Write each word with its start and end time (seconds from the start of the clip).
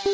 राम 0.00 0.08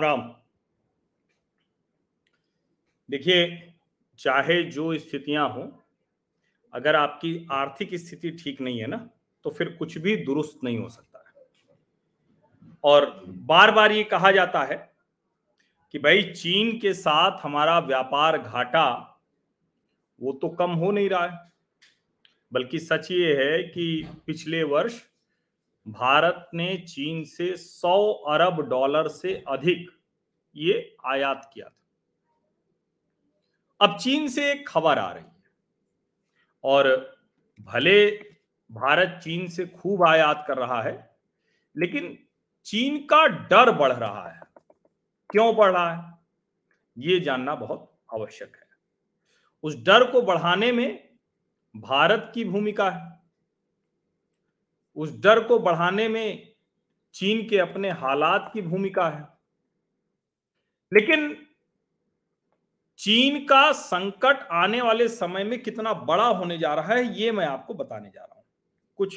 राम। 0.00 0.20
देखिए, 3.10 3.72
चाहे 4.18 4.62
जो 4.62 4.98
स्थितियाँ 4.98 5.48
हो, 5.48 5.82
अगर 6.74 6.96
आपकी 6.96 7.46
आर्थिक 7.52 7.94
स्थिति 7.94 8.30
ठीक 8.30 8.60
नहीं 8.60 8.80
है 8.80 8.86
ना 8.86 9.08
तो 9.44 9.50
फिर 9.50 9.68
कुछ 9.68 9.98
भी 9.98 10.16
दुरुस्त 10.16 10.64
नहीं 10.64 10.78
हो 10.78 10.88
सकता 10.88 11.18
है। 11.18 11.34
और 12.84 13.24
बार 13.28 13.70
बार 13.70 13.92
ये 13.92 14.04
कहा 14.04 14.30
जाता 14.30 14.62
है 14.62 14.91
कि 15.92 15.98
भाई 15.98 16.22
चीन 16.22 16.78
के 16.78 16.94
साथ 16.94 17.38
हमारा 17.42 17.78
व्यापार 17.78 18.38
घाटा, 18.38 19.20
वो 20.20 20.32
तो 20.32 20.48
कम 20.48 20.70
हो 20.70 20.90
नहीं 20.90 21.08
रहा 21.10 21.26
है। 21.26 21.52
बल्कि 22.52 22.78
सच 22.78 23.10
ये 23.10 23.34
है 23.34 23.62
कि 23.62 24.08
पिछले 24.26 24.62
वर्ष 24.62 25.02
भारत 25.88 26.50
ने 26.54 26.76
चीन 26.76 27.24
से 27.24 27.56
100 27.56 28.12
अरब 28.12 28.60
डॉलर 28.60 29.08
से 29.08 29.44
अधिक 29.48 29.90
ये 30.56 30.96
आयात 31.06 31.50
किया 31.54 31.68
था। 31.68 31.76
अब 33.80 33.98
चीन 33.98 34.28
से 34.28 34.52
एक 34.52 34.68
खबर 34.68 34.98
आ 34.98 35.12
रही 35.12 35.24
है 35.24 35.42
और 36.64 37.16
भले 37.60 38.10
भारत 38.70 39.20
चीन 39.24 39.48
से 39.48 39.66
खूब 39.66 40.04
आयात 40.08 40.44
कर 40.48 40.56
रहा 40.56 40.82
है, 40.82 41.16
लेकिन 41.76 42.18
चीन 42.64 42.98
का 42.98 43.26
डर 43.26 43.70
बढ़ 43.70 43.92
रहा 43.92 44.28
है। 44.28 44.51
क्यों 45.32 45.56
बढ़ 45.56 45.72
रहा 45.72 45.94
है? 45.94 46.18
ये 46.98 47.20
जानना 47.20 47.54
बहुत 47.54 47.98
आवश्यक 48.14 48.56
है। 48.56 48.66
उस 49.62 49.76
डर 49.76 50.10
को 50.10 50.22
बढ़ाने 50.22 50.72
में 50.72 51.08
भारत 51.76 52.32
की 52.34 52.44
भूमिका 52.44 52.90
है। 52.90 53.20
उस 54.96 55.20
डर 55.20 55.44
को 55.44 55.58
बढ़ाने 55.58 56.08
में 56.08 56.52
चीन 57.14 57.48
के 57.48 57.58
अपने 57.58 57.90
हालात 57.90 58.50
की 58.54 58.62
भूमिका 58.62 59.08
है। 59.08 59.28
लेकिन 60.92 61.46
चीन 62.98 63.44
का 63.44 63.72
संकट 63.72 64.48
आने 64.50 64.80
वाले 64.80 65.08
समय 65.08 65.44
में 65.44 65.62
कितना 65.62 65.94
बड़ा 65.94 66.26
होने 66.26 66.58
जा 66.58 66.74
रहा 66.74 66.94
है, 66.94 67.20
ये 67.20 67.32
मैं 67.32 67.46
आपको 67.46 67.74
बताने 67.74 68.10
जा 68.10 68.20
रहा 68.20 68.34
हूँ। 68.36 68.44
कुछ 68.96 69.16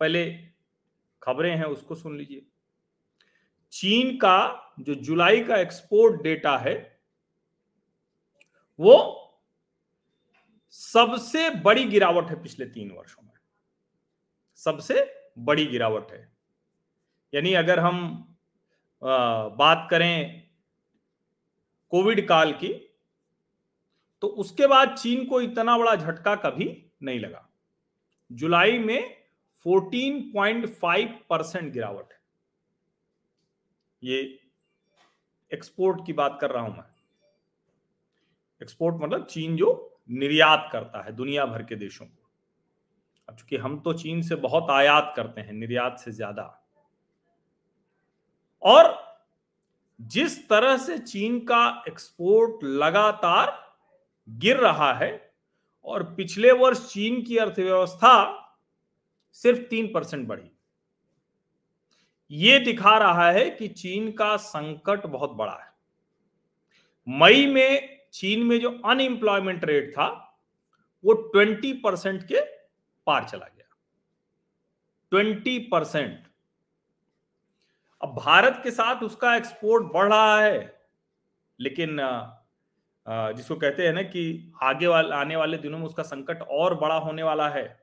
पहले 0.00 0.38
खबरें 1.22 1.56
हैं, 1.56 1.64
उसको 1.64 1.94
सुन 1.94 2.16
लीजिए। 2.18 2.46
चीन 3.72 4.16
का 4.16 4.36
जो 4.80 4.94
जुलाई 4.94 5.40
का 5.44 5.56
एक्सपोर्ट 5.56 6.22
डेटा 6.22 6.56
है, 6.58 6.74
वो 8.78 9.16
सबसे 10.74 11.48
बड़ी 11.56 11.84
गिरावट 11.84 12.30
है 12.30 12.42
पिछले 12.42 12.66
तीन 12.66 12.90
वर्षों 12.90 13.22
में। 13.22 13.32
सबसे 14.58 15.06
बड़ी 15.38 15.66
गिरावट 15.66 16.12
है। 16.12 16.20
यानी 17.32 17.52
अगर 17.54 17.78
हम 17.78 17.98
बात 19.02 19.86
करें 19.90 20.48
कोविड 21.92 22.26
काल 22.28 22.52
की 22.52 22.72
तो 24.22 24.28
उसके 24.38 24.66
बाद 24.66 24.94
चीन 24.96 25.24
को 25.26 25.40
इतना 25.40 25.76
बड़ा 25.78 25.94
झटका 25.96 26.34
कभी 26.36 26.66
नहीं 27.02 27.20
लगा। 27.20 27.48
जुलाई 28.30 28.78
में 28.78 29.16
14.5 29.66 31.14
परसेंट 31.30 31.72
गिरावट 31.72 32.12
है। 32.12 32.19
ये 34.02 34.18
एक्सपोर्ट 35.50 36.04
की 36.06 36.12
बात 36.12 36.38
कर 36.40 36.50
रहा 36.50 36.62
हूँ 36.62 36.76
मैं। 36.76 36.84
एक्सपोर्ट 38.60 38.96
मतलब 39.02 39.26
चीन 39.26 39.56
जो 39.56 39.98
निर्यात 40.10 40.68
करता 40.72 41.02
है 41.04 41.12
दुनिया 41.12 41.44
भर 41.46 41.62
के 41.62 41.76
देशों 41.76 42.06
को। 42.06 42.28
अब 43.28 43.36
चूँकि 43.36 43.56
हम 43.56 43.78
तो 43.80 43.92
चीन 43.92 44.22
से 44.22 44.34
बहुत 44.36 44.70
आयात 44.70 45.12
करते 45.16 45.40
हैं, 45.40 45.52
निर्यात 45.52 45.98
से 45.98 46.12
ज़्यादा। 46.12 46.42
और 48.62 48.98
जिस 50.00 50.38
तरह 50.48 50.76
से 50.76 50.98
चीन 50.98 51.38
का 51.40 51.84
एक्सपोर्ट 51.88 52.64
लगातार 52.64 53.52
गिर 54.28 54.56
रहा 54.56 54.92
है 54.94 55.10
और 55.86 56.02
पिछले 56.14 56.52
वर्ष 56.52 56.86
चीन 56.92 57.22
की 57.22 57.36
अर्थव्यवस्था 57.36 58.12
सिर्फ़ 59.36 59.60
तीन 59.60 59.92
परसेंट 59.94 60.26
बढ़ी 60.28 60.50
ये 62.30 62.58
दिखा 62.58 62.96
रहा 62.98 63.30
है 63.30 63.48
कि 63.50 63.68
चीन 63.68 64.10
का 64.12 64.36
संकट 64.38 65.06
बहुत 65.06 65.30
बड़ा 65.32 65.52
है। 65.54 65.68
मई 67.08 67.46
में, 67.46 67.98
चीन 68.12 68.42
में 68.46 68.58
जो 68.60 68.70
अनएम्प्लॉयमेंट 68.84 69.64
रेट 69.64 69.90
था, 69.92 70.06
वो 71.04 71.12
ट्वेंटी 71.12 71.72
परसेंट 71.74 72.22
के 72.22 72.40
पार 73.06 73.24
चला 73.24 73.46
गया। 73.46 73.68
ट्वेंटी 75.12 75.58
परसेंट 75.72 76.18
अब 78.00 78.14
भारत 78.16 78.60
के 78.62 78.70
साथ 78.70 79.02
उसका 79.02 79.34
एक्सपोर्ट 79.36 79.92
बढ़ 79.92 80.08
रहा 80.08 80.40
है, 80.40 80.58
लेकिन 81.58 81.96
जिसको 83.36 83.54
कहते 83.56 83.86
हैं 83.86 83.92
ना 83.92 84.02
कि 84.02 84.52
आगे 84.62 84.86
वाले, 84.86 85.14
आने 85.14 85.36
वाले 85.36 85.56
दिनों 85.58 85.78
में 85.78 85.86
उसका 85.86 86.02
संकट 86.02 86.42
और 86.42 86.74
बड़ा 86.74 86.96
होने 86.96 87.22
वाला 87.22 87.48
है, 87.48 87.82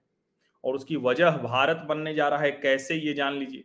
और 0.64 0.76
उसकी 0.76 0.96
वजह 0.98 1.38
भारत 1.40 1.86
बनने 1.88 2.14
जा 2.14 2.28
रहा 2.28 2.40
है। 2.40 2.52
कैसे, 2.54 2.96
ये 2.96 3.14
जान 3.14 3.34
लीजिए। 3.34 3.64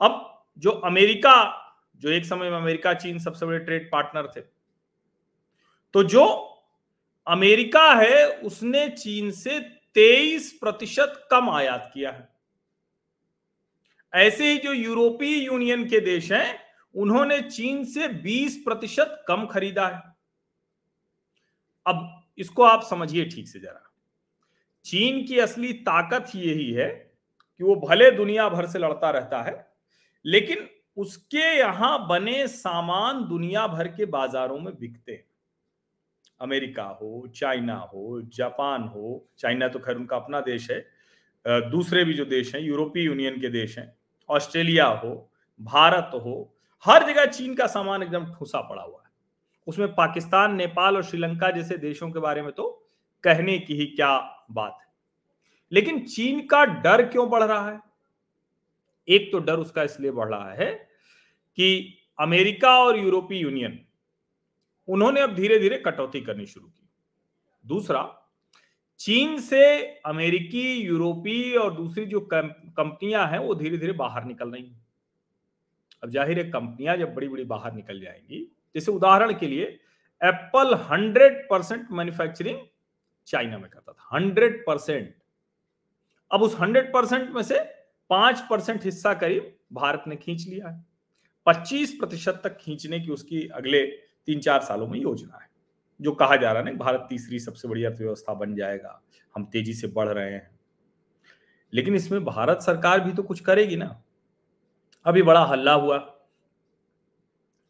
अब 0.00 0.44
जो 0.58 0.70
अमेरिका, 0.70 1.62
जो 1.96 2.10
एक 2.10 2.24
समय 2.24 2.50
में 2.50 2.56
अमेरिका, 2.56 2.94
चीन 2.94 3.18
सबसे 3.18 3.46
बड़े 3.46 3.58
ट्रेड 3.58 3.90
पार्टनर 3.92 4.26
थे 4.36 4.40
तो 5.94 6.02
जो 6.02 6.24
अमेरिका 7.26 7.92
है, 7.94 8.26
उसने 8.28 8.88
चीन 8.88 9.30
से 9.30 9.60
तेईस 9.94 10.52
प्रतिशत 10.52 11.28
कम 11.30 11.50
आयात 11.50 11.90
किया 11.94 12.10
है। 12.10 12.28
ऐसे 14.14 14.50
ही 14.52 14.58
जो 14.58 14.72
यूरोपीय 14.72 15.44
यूनियन 15.46 15.88
के 15.88 16.00
देश 16.00 16.32
हैं, 16.32 16.58
उन्होंने 16.94 17.40
चीन 17.40 17.84
से 17.84 18.08
20 18.08 18.56
प्रतिशत 18.56 19.24
कम 19.28 19.46
खरीदा 19.46 19.86
है। 19.88 20.02
अब 21.86 22.22
इसको 22.38 22.62
आप 22.62 22.82
समझिए 22.82 23.24
ठीक 23.24 23.48
से 23.48 23.58
जरा। 23.58 23.92
चीन 24.84 25.26
की 25.26 25.38
असली 25.38 25.72
ताकत 25.72 26.30
यही 26.34 26.72
है 26.72 26.88
कि 27.58 27.64
वो 27.64 27.76
भले 27.76 28.10
दुनिया 28.10 28.48
भर 28.48 28.66
से 28.66 28.78
लड़ता 28.78 29.10
रहता 29.10 29.42
है 29.42 29.75
लेकिन 30.26 30.68
उसके 30.96 31.56
यहाँ 31.58 32.06
बने 32.08 32.46
सामान 32.48 33.24
दुनिया 33.28 33.66
भर 33.66 33.88
के 33.88 34.04
बाजारों 34.06 34.58
में 34.58 34.72
बिकते 34.74 35.12
हैं। 35.12 35.24
अमेरिका 36.40 36.82
हो, 36.82 37.26
चाइना 37.36 37.74
हो, 37.74 38.20
जापान 38.24 38.82
हो, 38.84 39.24
चाइना 39.38 39.68
तो 39.68 39.78
खैर 39.78 39.96
उनका 39.96 40.16
अपना 40.16 40.40
देश 40.40 40.70
है 40.70 40.84
दूसरे 41.70 42.04
भी 42.04 42.14
जो 42.14 42.24
देश 42.24 42.54
हैं, 42.54 42.62
यूरोपीय 42.62 43.04
यूनियन 43.04 43.40
के 43.40 43.48
देश 43.48 43.78
हैं, 43.78 43.92
ऑस्ट्रेलिया 44.28 44.86
हो, 44.86 45.30
भारत 45.60 46.10
हो, 46.14 46.54
हर 46.84 47.06
जगह 47.06 47.26
चीन 47.26 47.54
का 47.54 47.66
सामान 47.66 48.02
एकदम 48.02 48.24
ठूसा 48.26 48.60
पड़ा 48.60 48.82
हुआ 48.82 48.98
है। 48.98 49.10
उसमें 49.66 49.94
पाकिस्तान, 49.94 50.54
नेपाल 50.54 50.96
और 50.96 51.02
श्रीलंका 51.02 51.50
जैसे 51.50 51.76
देशों 51.78 52.10
के 52.10 52.20
बारे 52.20 52.42
में 52.42 52.50
तो 52.52 52.68
कहने 53.24 53.58
की 53.58 53.74
ही 53.74 53.86
क्या 53.86 54.16
बात 54.50 54.78
है। 54.80 54.86
लेकिन 55.72 56.04
चीन 56.06 56.46
का 56.46 56.64
डर 56.64 57.06
क्यों 57.06 57.28
बढ़ 57.30 57.42
रहा 57.42 57.70
है? 57.70 57.80
एक 59.08 59.30
तो 59.32 59.38
डर 59.38 59.58
उसका 59.58 59.82
इसलिए 59.82 60.10
बढ़ 60.10 60.28
रहा 60.28 60.52
है 60.52 60.72
कि 61.58 61.98
अमेरिका 62.18 62.70
और 62.78 62.98
यूरोपीय 62.98 63.40
यूनियन, 63.40 63.78
उन्होंने 64.88 65.20
अब 65.20 65.34
धीरे 65.34 65.58
धीरे 65.58 65.78
कटौती 65.78 66.20
करनी 66.20 66.46
शुरू 66.46 66.66
की। 66.66 66.88
दूसरा, 67.64 68.02
चीन 69.00 69.38
से 69.40 69.64
अमेरिकी, 70.06 70.72
यूरोपीय 70.76 71.56
और 71.56 71.74
दूसरी 71.74 72.04
जो 72.06 72.20
कंपनियाँ 72.30 73.26
हैं, 73.28 73.38
वो 73.38 73.54
धीरे 73.54 73.78
धीरे 73.78 73.92
बाहर 73.94 74.24
निकल 74.24 74.50
रही 74.50 74.62
हैं। 74.62 74.84
अब 76.02 76.10
ज़ाहिर 76.10 76.38
है, 76.38 76.44
कंपनियाँ 76.50 76.96
जब 76.96 77.14
बड़ी 77.14 77.28
बड़ी 77.28 77.44
बाहर 77.44 77.72
निकल 77.72 78.00
जाएँगी, 78.00 78.42
जैसे 78.74 78.92
उदाहरण 78.92 79.32
के 79.38 79.46
लिए, 79.46 79.64
Apple 80.20 80.74
hundred 80.90 81.46
percent 81.50 81.86
manufacturing 81.90 82.58
China 83.28 83.58
में 83.58 83.68
करता 83.70 83.92
था, 83.92 84.08
हंड्रेड 84.12 84.62
परसेंट। 84.66 85.14
अब 86.30 86.42
उस 86.42 86.56
हंड्रेड 86.60 86.92
परसेंट 86.92 87.30
में 87.30 87.42
से 87.42 87.58
पाँच 88.10 88.40
परसेंट 88.50 88.84
हिस्सा 88.84 89.14
करीब 89.14 89.52
भारत 89.72 90.04
ने 90.06 90.16
खींच 90.16 90.46
लिया 90.48 90.68
है। 90.68 90.84
पच्चीस 91.46 91.92
प्रतिशत 91.92 92.40
तक 92.44 92.56
खींचने 92.56 93.00
की 93.00 93.10
उसकी 93.10 93.46
अगले 93.48 93.86
तीन 94.26 94.40
चार 94.40 94.60
सालों 94.60 94.88
में 94.88 94.98
योजना 94.98 95.38
है, 95.42 95.48
जो 96.00 96.12
कहा 96.12 96.36
जा 96.36 96.52
रहा 96.52 96.62
है 96.62 96.72
ना 96.72 96.84
भारत 96.84 97.06
तीसरी 97.10 97.38
सबसे 97.38 97.68
बड़ी 97.68 97.84
अर्थव्यवस्था 97.84 98.34
बन 98.34 98.54
जाएगा, 98.54 99.02
हम 99.36 99.44
तेज़ी 99.44 99.74
से 99.74 99.86
बढ़ 99.86 100.08
रहे 100.08 100.32
हैं। 100.32 100.50
लेकिन 101.72 101.94
इसमें 101.94 102.24
भारत 102.24 102.62
सरकार 102.62 103.00
भी 103.00 103.12
तो 103.12 103.22
कुछ 103.22 103.40
करेगी 103.40 103.76
ना। 103.76 104.02
अभी 105.06 105.22
बड़ा 105.22 105.44
हल्ला 105.44 105.72
हुआ। 105.72 105.98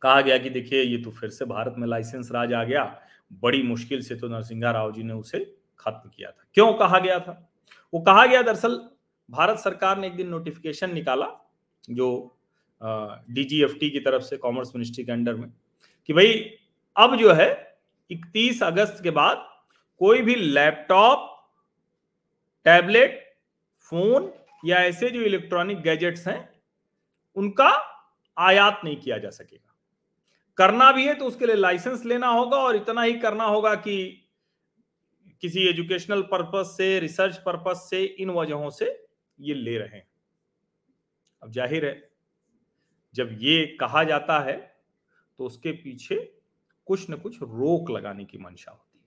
कहा 0.03 0.21
गया 0.21 0.39
कि 0.39 0.51
देखिए, 0.51 0.83
ये 0.83 1.03
तो 1.03 1.11
फिर 1.11 1.31
से 1.31 1.45
भारत 1.45 1.75
में 1.79 1.89
लाइसेंस 1.89 2.29
राज 2.33 2.53
आ 2.53 2.65
गया। 2.65 3.01
बड़ी 3.33 3.63
मुश्किल 3.63 4.03
से 4.03 4.17
तो 4.17 4.29
नरसिंहा 4.29 4.71
राव 4.71 4.93
जी 4.93 5.03
ने 5.03 5.13
उसे 5.13 5.39
खत्म 5.79 6.11
किया 6.11 6.31
था। 6.31 6.45
क्यों 6.55 6.73
कहा 6.75 6.99
गया 6.99 7.19
था? 7.21 7.51
वो 7.95 8.01
कहा 8.01 8.27
गया 8.27 8.43
दरअसल 8.43 8.91
भारत 9.31 9.59
सरकार 9.59 9.99
ने 9.99 10.07
एक 10.07 10.17
दिन 10.17 10.29
नोटिफिकेशन 10.29 10.93
निकाला, 10.95 11.27
जो 11.91 12.09
डीजीएफटी 12.81 13.91
की 13.91 14.01
तरफ़ 14.01 14.23
से 14.23 14.37
कॉमर्स 14.37 14.75
मिनिस्ट्री 14.75 15.05
के 15.05 15.13
अंडर 15.13 15.35
में, 15.35 15.53
कि 16.09 16.13
भाई, 16.13 16.33
अब 16.97 17.17
जो 17.17 17.33
है 17.33 17.79
31 18.11 18.63
अगस्त 18.63 19.03
के 19.03 19.11
बाद 19.11 19.47
कोई 20.01 20.21
भी 20.23 20.35
लैपटॉप 20.35 21.33
टैबलेट 22.67 23.23
फ़ोन 23.93 24.33
या 24.65 24.77
ऐसे 24.79 25.11
जो 25.11 25.21
इलेक्ट्रॉनिक 25.21 25.81
गैजेट्स 25.81 26.27
हैं, 26.29 26.49
उनका 27.37 27.71
आयात 28.37 28.81
नहीं 28.85 28.97
किया 28.97 29.19
जा 29.19 29.31
सकेगा। 29.31 29.75
करना 30.59 30.91
भी 30.93 31.07
है 31.07 31.15
तो 31.15 31.25
उसके 31.25 31.47
लिए 31.47 31.57
लाइसेंस 31.57 32.05
लेना 32.05 32.29
होगा 32.29 32.57
और 32.57 32.77
इतना 32.77 33.03
ही 33.03 33.13
करना 33.21 33.45
होगा 33.45 33.75
कि 33.75 33.97
किसी 35.43 35.67
एजुकेशनल 35.69 36.23
पर्पस 36.23 36.75
से 36.77 36.99
रिसर्च 37.01 37.37
पर्पस 37.37 37.87
से, 37.91 38.05
इन 38.05 38.31
वजहों 38.31 38.71
से 38.71 39.06
ये 39.39 39.55
ले 39.55 39.77
रहे 39.79 39.97
हैं। 39.97 40.07
अब 41.43 41.51
ज़ाहिर 41.53 41.85
है, 41.87 42.11
जब 43.15 43.37
ये 43.41 43.65
कहा 43.81 44.03
जाता 44.05 44.39
है 44.41 44.57
तो 45.39 45.45
उसके 45.47 45.73
पीछे 45.75 46.17
कुछ 46.89 47.11
न 47.11 47.17
कुछ 47.17 47.43
रोक 47.43 47.91
लगाने 47.91 48.25
की 48.25 48.39
मंशा 48.39 48.71
होती 48.71 48.99
है। 48.99 49.05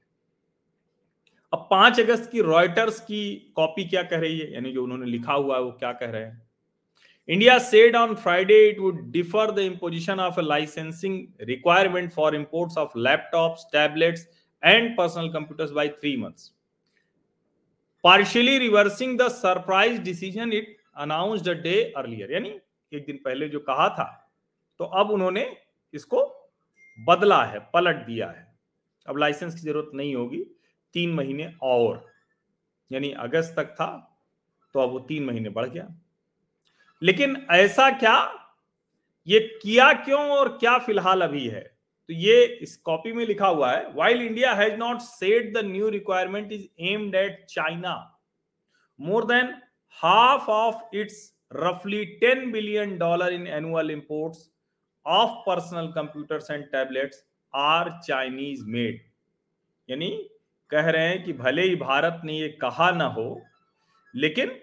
अब 1.53 1.67
पाँच 1.71 1.99
अगस्त 1.99 2.29
की 2.31 2.41
रॉयटर्स 2.41 2.99
की 3.01 3.23
कॉपी 3.55 3.85
क्या 3.85 4.03
कह 4.03 4.19
रही 4.19 4.39
है? 4.39 4.51
यानी 4.53 4.71
जो 4.71 4.83
उन्होंने 4.83 5.05
लिखा 5.07 5.33
हुआ 5.33 5.55
है, 5.55 5.61
वो 5.61 5.71
क्या 5.73 5.91
कह 5.93 6.11
रहे 6.11 6.23
हैं? 6.23 6.47
India 7.29 7.57
said 7.61 7.95
on 7.95 8.13
Friday 8.15 8.55
it 8.67 8.79
would 8.79 9.01
defer 9.11 9.51
the 9.51 9.59
imposition 9.61 10.19
of 10.19 10.39
a 10.39 10.43
licensing 10.43 11.25
requirement 11.41 12.11
for 12.11 12.35
imports 12.35 12.77
of 12.77 12.97
laptops 12.97 13.65
tablets 13.73 14.27
and 14.63 14.95
personal 14.97 15.29
computers 15.33 15.71
by 15.71 15.87
three 15.89 16.15
months 16.17 16.51
partially 18.03 18.57
reversing 18.57 19.17
the 19.19 19.27
surprise 19.27 20.01
decision 20.01 20.53
it 20.53 20.75
announced 20.97 21.49
a 21.49 21.53
day 21.53 21.81
earlier 21.97 22.31
यानी 22.31 22.59
एक 22.91 23.05
दिन 23.05 23.19
पहले 23.25 23.49
जो 23.49 23.59
कहा 23.59 23.87
था 23.89 24.05
तो 24.79 24.85
अब 24.85 25.11
उन्होंने 25.11 25.45
इसको 25.93 26.21
बदला 26.97 27.43
है, 27.43 27.59
पलट 27.73 27.95
दिया 28.05 28.27
है। 28.29 28.47
अब 29.07 29.17
लाइसेंस 29.17 29.53
की 29.55 29.61
ज़रूरत 29.61 29.91
नहीं 29.93 30.15
होगी, 30.15 30.43
तीन 30.95 31.13
महीने 31.13 31.51
और। 31.61 32.05
यानी 32.91 33.11
अगस्त 33.19 33.53
तक 33.57 33.73
था 33.73 33.87
तो 34.75 34.79
अब 34.79 34.91
वो 34.91 34.99
तीन 34.99 35.25
महीने 35.25 35.49
बढ़ 35.49 35.67
गया। 35.69 35.87
लेकिन 37.01 37.35
ऐसा 37.51 37.89
क्या? 37.91 38.17
ये 39.27 39.39
किया 39.63 39.91
क्यों 39.95 40.21
और 40.29 40.49
क्या 40.57 40.77
फ़िलहाल 40.77 41.21
अभी 41.21 41.47
है? 41.47 41.78
तो 42.09 42.13
ये 42.13 42.43
इस 42.61 42.75
कॉपी 42.77 43.11
में 43.13 43.25
लिखा 43.25 43.47
हुआ 43.47 43.71
है 43.71 43.91
while 43.95 44.21
India 44.21 44.53
has 44.53 44.75
not 44.75 44.99
set 44.99 45.53
the 45.53 45.65
new 45.65 45.89
requirement 45.89 46.51
is 46.51 46.65
aimed 46.83 47.15
at 47.15 47.45
China 47.49 48.21
more 49.01 49.25
than 49.25 49.53
half 49.97 50.49
of 50.51 50.95
its 50.95 51.33
रफली 51.53 52.19
10 52.23 52.51
billion 52.51 52.97
dollar 52.97 53.33
in 53.33 53.47
annual 53.47 53.95
imports 53.95 54.39
of 55.05 55.29
personal 55.29 55.87
computers 55.87 56.51
and 56.51 56.65
tablets 56.75 57.23
are 57.55 57.89
Chinese 58.07 58.63
made 58.65 58.99
यानी 59.89 60.29
कह 60.69 60.89
रहे 60.89 61.07
हैं 61.07 61.23
कि 61.23 61.33
भले 61.33 61.61
ही 61.61 61.75
भारत 61.75 62.21
ने 62.25 62.33
ये 62.33 62.49
कहा 62.49 62.91
ना 62.91 63.05
हो, 63.05 63.41
लेकिन 64.15 64.59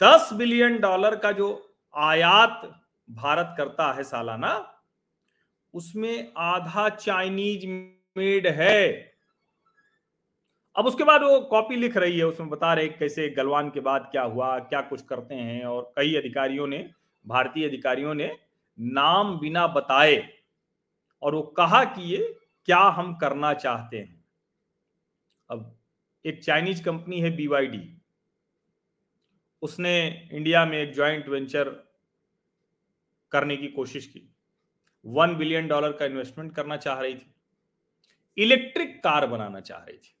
10 0.00 0.32
बिलियन 0.32 0.78
डॉलर 0.78 1.16
का 1.16 1.32
जो 1.32 1.54
आयात 1.96 2.70
भारत 3.10 3.54
करता 3.58 3.92
है 3.92 4.04
सालाना 4.04 4.71
उसमें 5.74 6.32
आधा 6.36 6.88
चाइनीज़ 6.88 7.66
मेड 8.16 8.46
है। 8.46 9.12
अब 10.76 10.86
उसके 10.86 11.04
बाद 11.04 11.22
वो 11.22 11.40
कॉपी 11.40 11.76
लिख 11.76 11.96
रही 11.96 12.18
है, 12.18 12.24
उसमें 12.24 12.48
बता 12.48 12.74
रहे 12.74 12.88
कैसे 12.88 13.28
गलवान 13.28 13.70
के 13.70 13.80
बाद 13.80 14.08
क्या 14.12 14.22
हुआ, 14.22 14.58
क्या 14.58 14.80
कुछ 14.80 15.02
करते 15.02 15.34
हैं 15.34 15.64
और 15.64 15.92
कई 15.96 16.14
अधिकारियों 16.14 16.66
ने, 16.66 16.90
भारतीय 17.26 17.68
अधिकारियों 17.68 18.14
ने 18.14 18.38
नाम 18.80 19.38
बिना 19.38 19.66
बताए 19.66 20.28
और 21.22 21.34
वो 21.34 21.42
कहा 21.42 21.84
कि 21.84 22.02
ये 22.02 22.38
क्या 22.64 22.78
हम 22.78 23.14
करना 23.14 23.54
चाहते 23.54 23.98
हैं। 23.98 24.24
अब 25.50 25.78
एक 26.24 26.42
चाइनीज़ 26.44 26.82
कंपनी 26.84 27.20
है 27.20 27.36
बीवाईडी 27.36 27.98
उसने 29.62 30.28
इंडिया 30.32 30.64
में 30.66 30.78
एक 30.78 30.94
ज्वाइंट 30.94 31.28
वेंचर 31.28 31.68
करने 33.32 33.56
की 33.56 33.68
कोशिश 33.68 34.06
की। 34.06 34.31
वन 35.06 35.36
बिलियन 35.36 35.68
डॉलर 35.68 35.92
का 35.92 36.04
इन्वेस्टमेंट 36.04 36.54
करना 36.54 36.76
चाह 36.76 37.00
रही 37.00 37.14
थी। 37.14 37.34
इलेक्ट्रिक 38.38 38.98
कार 38.98 39.26
बनाना 39.26 39.60
चाह 39.60 39.78
रही 39.78 39.98
थी। 39.98 40.14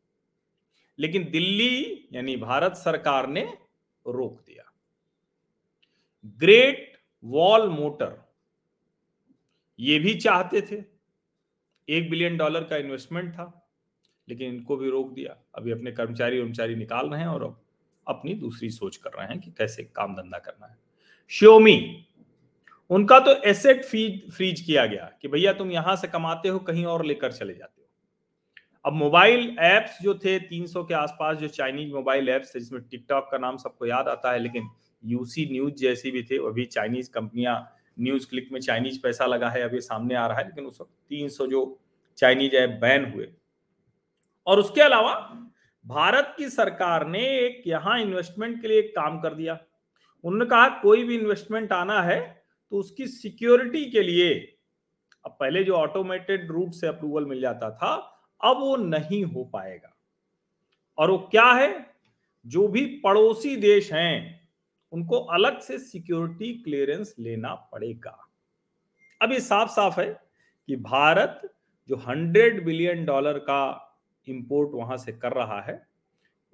लेकिन 0.98 1.30
दिल्ली 1.30 2.08
यानी 2.12 2.36
भारत 2.36 2.72
सरकार 2.72 3.26
ने 3.26 3.58
रोक 4.06 4.40
दिया। 4.40 4.72
ग्रेट 6.26 6.98
वॉल 7.24 7.68
मोटर, 7.68 8.32
ये 9.80 9.98
भी 9.98 10.14
चाहते 10.14 10.60
थे। 10.62 10.84
एक 11.88 12.10
बिलियन 12.10 12.36
डॉलर 12.36 12.64
का 12.64 12.76
इन्वेस्टमेंट 12.76 13.32
था, 13.32 13.68
लेकिन 14.28 14.48
इनको 14.48 14.76
भी 14.76 14.90
रोक 14.90 15.12
दिया। 15.12 15.36
अभी 15.54 15.70
अपने 15.70 15.92
कर्मचारी 15.92 16.38
कर्मचारी 16.38 16.74
निकाल 16.74 17.10
रहे 17.10 17.20
हैं 17.20 17.28
और 17.28 17.42
अब 17.42 17.64
अपनी 18.08 18.34
दूसरी 18.34 18.70
सोच 18.70 18.96
कर 18.96 19.10
रहे 19.10 19.26
हैं 19.26 19.40
कि 19.40 19.50
कैसे 19.50 19.84
काम 19.84 20.14
धंधा 20.14 20.38
करना 20.38 20.66
है। 20.66 20.78
श्योमी 21.28 22.06
उनका 22.92 23.18
तो 23.18 23.32
एसेट 23.42 23.84
फ्रीज 23.84 24.60
किया 24.60 24.86
गया 24.86 25.10
कि 25.22 25.28
भैया 25.28 25.52
तुम 25.52 25.70
यहाँ 25.70 25.96
से 25.96 26.08
कमाते 26.08 26.48
हो, 26.48 26.58
कहीं 26.58 26.84
और 26.86 27.04
लेकर 27.04 27.32
चले 27.32 27.54
जाते 27.54 27.82
हो। 27.82 27.88
अब 28.84 28.92
मोबाइल 28.92 29.56
ऐप्स 29.60 30.02
जो 30.02 30.14
थे 30.14 30.38
300 30.38 30.84
के 30.84 30.94
आसपास 30.94 31.36
जो 31.36 31.48
चाइनीज़ 31.48 31.92
मोबाइल 31.92 32.28
ऐप्स 32.28 32.54
थे, 32.54 32.60
जिसमें 32.60 32.82
टिकटॉक 32.82 33.28
का 33.30 33.38
नाम 33.38 33.56
सबको 33.56 33.86
याद 33.86 34.08
आता 34.08 34.32
है, 34.32 34.38
लेकिन 34.38 34.68
यूसी 35.04 35.48
न्यूज़ 35.52 35.74
जैसी 35.74 36.10
भी 36.10 36.22
थे, 36.22 36.36
अभी 36.36 36.64
चाइनीज़ 36.64 37.10
कंपनियाँ 37.10 37.76
न्यूज़ 38.00 38.26
क्लिक 38.26 38.48
में 38.52 38.60
चाइनीज़ 38.60 39.00
पैसा 39.02 39.26
लगा 39.26 39.48
है, 39.48 39.62
अभी 39.62 39.80
सामने 39.80 40.14
आ 40.14 40.26
रहा 40.26 40.38
है, 40.38 40.44
लेकिन 40.44 40.66
उस 40.66 40.80
वक्त 40.80 40.92
तीन 41.08 41.28
सौ 41.28 41.46
जो 41.46 41.80
चाइनीज़ 42.18 42.56
ऐप 42.56 42.70
बैन 42.70 43.12
हुए। 43.12 43.28
और 44.46 44.58
उसके 44.58 44.80
अलावा 44.80 45.14
भारत 45.86 46.34
की 46.38 46.48
सरकार 46.50 47.06
ने 47.06 47.26
एक 47.38 47.62
यहाँ 47.66 48.00
इन्वेस्टमेंट 48.00 48.62
के 48.62 48.68
लिए 48.68 48.78
एक 48.78 48.94
काम 48.96 49.20
कर 49.20 49.34
दिया। 49.34 49.58
उन्होंने 50.24 50.46
कहा, 50.46 50.68
कोई 50.68 51.04
भी 51.04 51.18
इन्वेस्टमेंट 51.18 51.72
आना 51.72 52.02
है 52.02 52.41
तो 52.72 52.78
उसकी 52.78 53.06
सिक्योरिटी 53.06 53.90
के 53.90 54.02
लिए, 54.02 54.56
अब 55.24 55.36
पहले 55.40 55.64
जो 55.64 55.74
ऑटोमेटेड 55.74 56.50
रूट 56.50 56.70
से 56.70 56.86
अप्रूवल 56.86 57.26
मिल 57.26 57.40
जाता 57.40 57.70
था, 57.70 57.94
अब 58.44 58.56
वो 58.56 58.76
नहीं 58.76 59.24
हो 59.24 59.44
पाएगा। 59.44 59.96
और 60.98 61.10
वो 61.10 61.18
क्या 61.18 61.52
है? 61.52 61.94
जो 62.46 62.68
भी 62.68 62.86
पड़ोसी 62.86 63.56
देश 63.56 63.92
हैं, 63.92 64.48
उनको 64.92 65.16
अलग 65.16 65.60
से 65.60 65.78
सिक्योरिटी 65.78 66.54
क्लियरेंस 66.54 67.14
लेना 67.18 67.54
पड़ेगा। 67.54 68.28
अब 69.22 69.32
ये 69.32 69.40
साफ़ 69.40 69.70
साफ़ 69.70 70.00
है 70.00 70.20
कि 70.66 70.76
भारत 70.76 71.54
जो 71.88 71.96
हंड्रेड 71.96 72.64
बिलियन 72.64 73.04
डॉलर 73.04 73.38
का 73.38 73.94
इंपोर्ट 74.28 74.70
वहाँ 74.72 74.96
से 74.96 75.12
कर 75.12 75.32
रहा 75.32 75.60
है, 75.60 75.86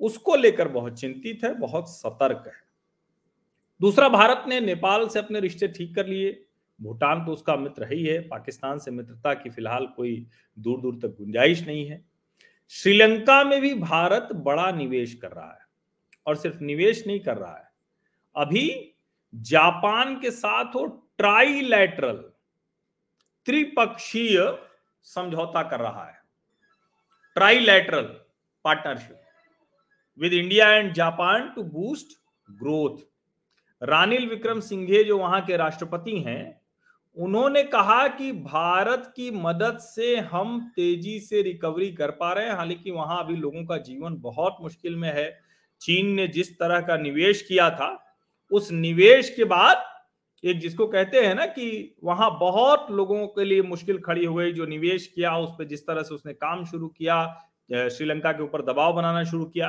उसको 0.01 0.37
लेकर 0.37 0.69
बहुत 0.69 1.01
चिंतित 1.01 1.41
है, 1.45 1.55
बहुत 1.55 1.89
सतर्क 1.89 2.43
है। 2.47 2.68
दूसरा, 3.81 4.09
भारत 4.09 4.45
ने 4.49 4.61
नेपाल 4.61 5.09
से 5.09 5.19
अपने 5.19 5.41
रिश्ते 5.41 5.69
ठीक 5.69 5.95
कर 5.95 6.07
लिए। 6.07 6.45
भूटान 6.81 7.25
तो 7.27 7.33
उसका 7.33 7.57
मित्र 7.57 7.87
ही 7.93 8.05
है 8.05 8.19
पाकिस्तान 8.29 8.79
से 8.79 8.91
मित्रता 8.91 9.33
की 9.35 9.51
फ़िलहाल 9.51 9.87
कोई 9.97 10.27
दूर 10.59 10.81
दूर 10.81 10.95
तक 10.95 11.17
गुंजाइश 11.19 11.67
नहीं 11.67 11.87
है। 11.87 12.05
श्रीलंका 12.73 13.43
में 13.45 13.61
भी 13.61 13.73
भारत 13.75 14.29
बड़ा 14.35 14.71
निवेश 14.73 15.15
कर 15.15 15.31
रहा 15.31 15.51
है, 15.53 15.67
और 16.27 16.37
सिर्फ़ 16.37 16.63
निवेश 16.63 17.07
नहीं 17.07 17.21
कर 17.21 17.37
रहा 17.37 17.57
है। 17.57 17.71
अभी 18.37 18.95
जापान 19.35 20.15
के 20.21 20.31
साथ 20.31 20.75
वो 20.75 20.87
ट्राईलैटरल 21.19 22.17
त्रिपक्षीय 23.47 24.39
समझौता 25.07 25.63
कर 25.63 25.81
रहा 25.81 26.05
है। 26.05 26.17
Trilateral 27.37 28.03
partnership 28.65 29.21
with 30.19 30.33
India 30.35 30.71
and 30.71 30.93
Japan 30.95 31.49
to 31.57 31.63
boost 31.65 32.19
growth. 32.49 33.05
Ranil 33.83 34.29
Wickremesinghe 34.61 35.03
जो 35.05 35.19
वहाँ 35.19 35.41
के 35.41 35.57
राष्ट्रपति 35.57 36.19
हैं, 36.19 36.61
उन्होंने 37.17 37.63
कहा 37.63 38.07
कि 38.09 38.31
भारत 38.33 39.13
की 39.17 39.31
मदद 39.31 39.79
से 39.79 40.17
हम 40.17 40.59
तेज़ी 40.77 41.19
से 41.21 41.43
रिकवरी 41.43 41.91
कर 41.93 42.11
पा 42.11 42.33
रहे 42.33 42.47
हैं। 42.47 42.57
हालाँकि 42.57 42.91
वहाँ 42.91 43.23
अभी 43.25 43.37
लोगों 43.37 43.65
का 43.65 43.77
जीवन 43.77 44.17
बहुत 44.17 44.57
मुश्किल 44.61 44.97
में 44.97 45.13
है। 45.15 45.31
चीन 45.81 46.11
ने 46.11 46.27
जिस 46.29 46.53
तरह 46.59 46.81
का 46.81 46.97
निवेश 46.97 47.43
किया 47.43 47.71
था, 47.71 47.97
उस 48.51 48.71
निवेश 48.73 49.35
के 49.37 49.45
बाद 49.45 49.85
एक 50.45 50.59
जिसको 50.61 50.87
कहते 50.87 51.21
हैं 51.21 51.35
ना 51.35 51.47
कि 51.47 51.97
वहाँ 52.05 52.31
बहुत 52.41 52.87
लोगों 52.91 53.27
के 53.27 53.45
लिए 53.45 53.63
मुश्किल 53.63 53.99
खड़ी 53.99 54.25
हुई 54.25 54.53
जो 54.53 54.67
निवेश 54.67 55.07
किया, 55.07 55.37
उस 55.37 55.51
पर 55.51 55.65
जिस 55.65 55.87
तरह 55.87 56.03
से 56.03 56.15
उसने 56.15 56.33
काम 56.35 56.65
शुरू 56.65 56.89
किया 56.89 57.25
श्रीलंका 57.71 58.33
के 58.33 58.43
ऊपर 58.43 58.63
दबाव 58.63 58.93
बनाना 58.93 59.25
शुरू 59.25 59.45
किया। 59.45 59.69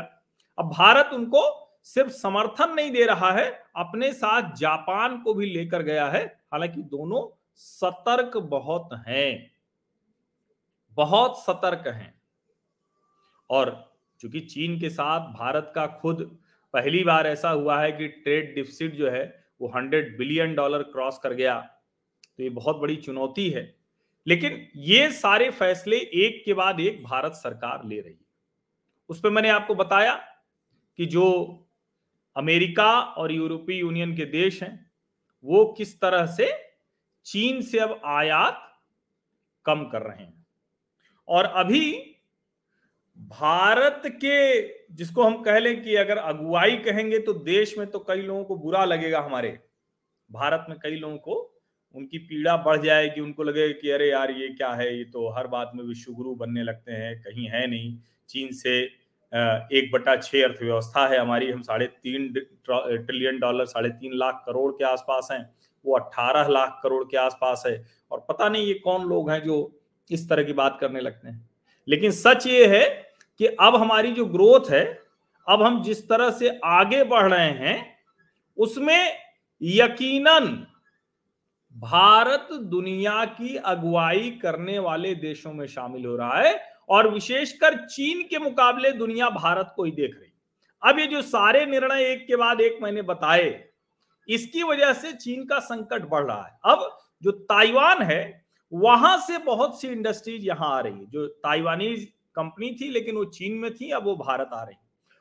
अब 0.57 0.69
भारत 0.69 1.09
उनको 1.13 1.41
सिर्फ़ 1.83 2.11
समर्थन 2.11 2.73
नहीं 2.73 2.91
दे 2.91 3.05
रहा 3.05 3.31
है, 3.31 3.63
अपने 3.75 4.13
साथ 4.13 4.55
जापान 4.55 5.21
को 5.21 5.33
भी 5.33 5.45
लेकर 5.45 5.81
गया 5.81 6.07
है। 6.07 6.25
हालाँकि 6.51 6.81
दोनों 6.81 7.45
सतर्क 7.55 8.37
बहुत 8.37 8.89
हैं। 9.07 9.51
बहुत 10.91 11.43
सतर्क 11.43 11.87
हैं। 11.87 12.21
और 13.49 13.95
चूँकि 14.19 14.39
चीन 14.39 14.79
के 14.79 14.89
साथ 14.89 15.19
भारत 15.19 15.71
का 15.75 15.87
खुद, 15.87 16.39
पहली 16.73 17.03
बार 17.03 17.27
ऐसा 17.27 17.49
हुआ 17.49 17.81
है 17.81 17.91
कि 17.91 18.07
ट्रेड 18.07 18.55
डिफिसिट 18.55 18.95
जो 18.95 19.09
है, 19.09 19.47
वो 19.61 19.67
हंड्रेड 19.67 20.17
बिलियन 20.17 20.55
डॉलर 20.55 20.83
क्रॉस 20.83 21.17
कर 21.17 21.33
गया। 21.33 21.59
तो 22.37 22.43
ये 22.43 22.49
बहुत 22.49 22.77
बड़ी 22.77 22.95
चुनौती 22.95 23.49
है। 23.49 23.75
लेकिन 24.27 24.67
ये 24.75 25.11
सारे 25.11 25.49
फैसले 25.49 25.97
एक 25.97 26.45
के 26.45 26.53
बाद 26.53 26.79
एक 26.79 27.03
भारत 27.03 27.31
सरकार 27.31 27.85
ले 27.85 28.01
रही 28.01 28.13
है। 28.13 28.25
उस 29.09 29.19
पर 29.19 29.29
मैंने 29.29 29.49
आपको 29.49 29.75
बताया 29.75 30.15
कि 30.97 31.05
जो 31.05 31.55
अमेरिका 32.35 32.99
और 32.99 33.31
यूरोपीय 33.31 33.79
यूनियन 33.79 34.15
के 34.15 34.25
देश 34.25 34.63
हैं। 34.63 34.91
वो 35.43 35.65
किस 35.77 35.99
तरह 36.01 36.25
से 36.25 36.51
चीन 37.25 37.61
से 37.61 37.79
अब 37.79 38.01
आयात 38.05 38.65
कम 39.65 39.83
कर 39.83 40.01
रहे 40.01 40.23
हैं। 40.23 40.45
और 41.27 41.45
अभी 41.45 41.91
भारत 43.17 44.01
के, 44.05 44.61
जिसको 44.93 45.23
हम 45.23 45.41
कह 45.41 45.59
लें 45.59 45.83
कि 45.83 45.95
अगर 45.95 46.17
अगुवाई 46.17 46.77
कहेंगे 46.77 47.19
तो 47.19 47.33
देश 47.33 47.77
में 47.77 47.87
तो 47.87 47.99
कई 47.99 48.21
लोगों 48.21 48.43
को 48.43 48.55
बुरा 48.55 48.85
लगेगा 48.85 49.21
हमारे। 49.21 49.59
भारत 50.31 50.65
में 50.69 50.77
कई 50.79 50.95
लोगों 50.95 51.17
को 51.17 51.61
उनकी 51.95 52.17
पीड़ा 52.17 52.57
बढ़ 52.57 52.81
जाएगी। 52.81 53.21
उनको 53.21 53.43
लगेगा 53.43 53.79
कि 53.81 53.89
अरे 53.89 54.09
यार 54.09 54.31
ये 54.31 54.47
क्या 54.47 54.73
है? 54.73 54.97
ये 54.97 55.03
तो 55.03 55.29
हर 55.29 55.47
बात 55.47 55.71
में 55.75 55.83
विश्वगुरु 55.83 56.35
बनने 56.35 56.63
लगते 56.63 56.91
हैं, 56.91 57.21
कहीं 57.21 57.47
है 57.47 57.67
नहीं। 57.67 57.97
चीन 58.29 58.51
से 58.51 58.98
एक 59.33 59.89
बटा 59.91 60.15
छह 60.15 60.43
अर्थव्यवस्था 60.43 61.07
है 61.07 61.17
हमारी, 61.19 61.51
हम 61.51 61.61
साढ़े 61.61 61.85
तीन 61.85 62.33
ट्रिलियन 62.33 63.39
डॉलर, 63.39 63.65
साढ़े 63.65 63.89
तीन 63.89 64.13
लाख 64.13 64.43
करोड़ 64.45 64.71
के 64.71 64.83
आसपास 64.83 65.27
हैं, 65.31 65.49
वो 65.85 65.97
अट्ठारह 65.97 66.47
लाख 66.47 66.79
करोड़ 66.83 67.03
के 67.03 67.17
आसपास 67.17 67.63
है, 67.67 67.85
और 68.11 68.25
पता 68.29 68.49
नहीं 68.49 68.65
ये 68.65 68.73
कौन 68.73 69.05
लोग 69.09 69.29
हैं 69.31 69.41
जो 69.43 69.59
इस 70.09 70.27
तरह 70.29 70.43
की 70.43 70.53
बात 70.53 70.77
करने 70.81 70.99
लगते 70.99 71.27
हैं। 71.27 71.49
लेकिन 71.87 72.11
सच 72.11 72.47
ये 72.47 72.65
है 72.67 72.85
कि 73.39 73.45
अब 73.45 73.75
हमारी 73.75 74.11
जो 74.11 74.25
ग्रोथ 74.25 74.71
है, 74.71 74.83
अब 75.47 75.61
हम 75.61 75.81
जिस 75.83 76.07
तरह 76.09 76.31
से 76.31 76.59
आगे 76.65 77.03
बढ़ 77.03 77.31
रहे 77.33 77.49
हैं, 77.49 77.85
उसमें 78.57 79.17
यकीनन 79.61 80.47
भारत 81.75 82.47
दुनिया 82.53 83.23
की 83.25 83.55
अगुवाई 83.55 84.29
करने 84.41 84.79
वाले 84.79 85.13
देशों 85.15 85.53
में 85.53 85.65
शामिल 85.67 86.05
हो 86.05 86.15
रहा 86.15 86.39
है 86.39 86.53
और 86.89 87.09
विशेषकर 87.13 87.75
चीन 87.85 88.21
के 88.23 88.39
मुकाबले 88.39 88.91
दुनिया 88.91 89.29
भारत 89.29 89.73
को 89.75 89.83
ही 89.83 89.91
देख 89.91 90.15
रही। 90.15 90.31
अब 90.83 90.99
ये 90.99 91.05
जो 91.07 91.21
सारे 91.21 91.65
निर्णय 91.65 92.03
एक 92.03 92.25
के 92.27 92.35
बाद 92.35 92.61
एक 92.61 92.77
मैंने 92.81 93.01
बताए, 93.01 93.47
इसकी 94.29 94.63
वजह 94.63 94.93
से 94.93 95.11
चीन 95.13 95.45
का 95.45 95.59
संकट 95.59 96.07
बढ़ 96.09 96.23
रहा 96.23 96.43
है। 96.43 96.57
अब 96.65 96.89
जो 97.23 97.31
ताइवान 97.31 98.01
है, 98.01 98.45
वहाँ 98.71 99.17
से 99.17 99.37
बहुत 99.37 99.79
सी 99.81 99.87
इंडस्ट्रीज़ 99.87 100.45
यहाँ 100.45 100.69
आ 100.71 100.79
रही 100.79 100.93
है। 100.93 101.05
जो 101.05 101.27
ताइवानीज 101.27 102.07
कंपनी 102.35 102.69
थी, 102.71 102.89
लेकिन 102.89 103.15
वो 103.15 103.25
चीन 103.27 103.53
में 103.53 103.73
थी, 103.73 103.89
अब 103.91 104.03
वो 104.03 104.15
भारत 104.17 104.49
आ 104.53 104.63
रही 104.63 104.75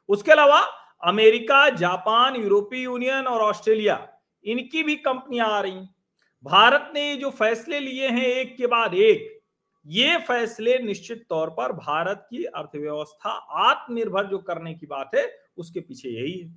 उसके 0.09 0.33
अलावा 0.33 0.61
अमेरिका, 1.03 1.69
जापान, 1.71 2.37
यूरोपीय 2.37 2.83
यूनियन 2.83 3.27
और 3.27 3.41
ऑस्ट्रेलिया, 3.43 4.07
इनकी 4.45 4.83
भी 4.83 4.95
कंपनियाँ 4.97 5.49
आ 5.49 5.61
रही 5.61 5.81
भारत 6.45 6.91
ने 6.95 7.15
जो 7.17 7.31
फैसले 7.33 7.81
लिए 7.81 8.09
हैं 8.09 8.27
एक 8.27 8.57
के 8.57 8.67
बाद 8.67 8.95
एक 8.95 9.38
ये 9.89 10.17
फैसले 10.19 10.79
निश्चित 10.79 11.25
तौर 11.29 11.51
पर 11.51 11.73
भारत 11.75 12.27
की 12.31 12.45
अर्थव्यवस्था, 12.45 13.31
आत्मनिर्भर 13.31 14.27
जो 14.27 14.39
करने 14.39 14.75
की 14.75 14.87
बात 14.87 15.11
है, 15.15 15.27
उसके 15.57 15.81
पीछे 15.81 16.09
यही 16.11 16.33
है। 16.33 16.51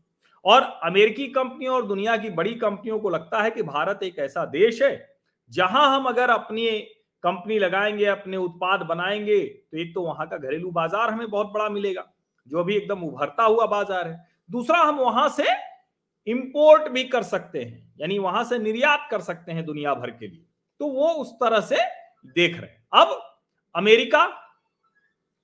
और 0.46 0.62
अमेरिकी 0.84 1.28
कंपनियों 1.30 1.76
और 1.76 1.86
दुनिया 1.88 2.16
की 2.18 2.30
बड़ी 2.32 2.54
कंपनियों 2.56 3.00
को 3.00 3.10
लगता 3.10 3.42
है 3.44 3.52
कि 3.52 3.64
भारत 3.64 4.00
एक 4.04 4.20
ऐसा 4.20 4.46
देश 4.48 4.82
है, 4.82 5.10
जहाँ 5.52 5.88
हम 5.96 6.06
अगर 6.06 6.30
अपनी 6.30 6.68
कंपनी 7.24 7.60
लगाएँगे, 7.60 8.06
अपने 8.06 8.38
उत्पाद 8.38 8.82
बनाएँगे 8.82 9.40
तो 9.40 9.78
एक 9.78 9.94
तो 9.96 10.02
वहाँ 10.02 10.28
का 10.28 10.38
घरेलू 10.38 10.72
बाज़ार 10.72 11.10
हमें 11.10 11.30
बहुत 11.30 11.48
बड़ा 11.48 11.70
मिलेगा, 11.70 12.06
जो 12.48 12.60
अभी 12.60 12.76
एकदम 12.76 13.04
उभरता 13.04 13.44
हुआ 13.44 13.66
बाज़ार 13.68 14.08
है। 14.08 14.20
दूसरा, 14.50 14.80
हम 14.80 14.98
वहाँ 14.98 15.28
से 15.30 15.44
इंपोर्ट 16.28 16.88
भी 16.92 17.04
कर 17.06 17.24
सकते 17.24 17.62
हैं, 17.62 17.94
यानी 18.00 18.20
वहाँ 18.20 18.44
से 18.44 18.60
निर्यात 18.60 19.08
कर 19.12 19.22
सकते 19.22 19.52
हैं 19.52 19.66
दुनिया 19.66 19.94
भर 19.94 20.12
के 20.12 20.28
लिए। 20.28 20.46
तो 20.80 20.88
वो 20.90 21.10
उस 21.12 21.34
तरह 21.36 21.60
से 21.62 21.78
देख 22.28 22.60
रहे 22.60 22.70
हैं। 22.70 22.81
अब 22.94 23.20
अमेरिका, 23.76 24.24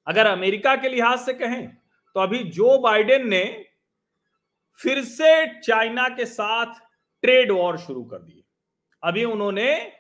अगर 0.08 0.26
अमेरिका 0.26 0.76
के 0.76 0.90
लिहाज 0.90 1.20
से 1.20 1.34
कहें 1.34 1.68
तो 2.16 2.20
अभी 2.20 2.40
जो 2.40 2.78
बाइडेन 2.80 3.28
ने 3.30 3.44
फिर 4.78 5.04
से 5.04 5.62
चाइना 5.62 6.08
के 6.10 6.26
साथ 6.26 6.74
ट्रेड 7.24 7.52
वॉर 7.52 7.78
शुरू 7.78 8.04
कर 8.04 8.18
दिए 8.18 8.44
अभी 9.04 9.24
उन्होंने 9.24 9.94